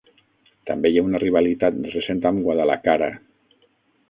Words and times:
També 0.69 0.91
hi 0.93 0.97
ha 1.01 1.03
una 1.09 1.21
rivalitat 1.23 1.77
recent 1.97 2.25
amb 2.31 2.43
Guadalajara. 2.47 3.13